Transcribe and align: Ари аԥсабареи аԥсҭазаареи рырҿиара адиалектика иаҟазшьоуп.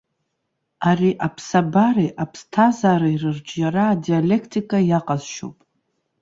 Ари 0.89 1.11
аԥсабареи 1.27 2.11
аԥсҭазаареи 2.23 3.17
рырҿиара 3.21 3.83
адиалектика 3.89 4.77
иаҟазшьоуп. 4.89 5.57